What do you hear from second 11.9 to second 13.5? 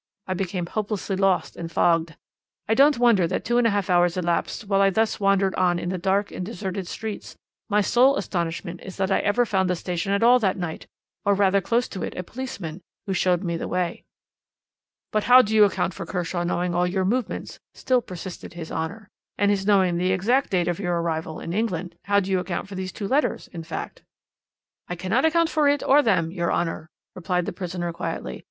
it a policeman, who showed